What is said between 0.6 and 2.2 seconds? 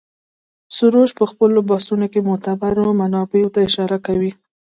سروش په خپلو بحثونو